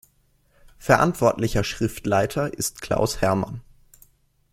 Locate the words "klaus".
2.81-3.21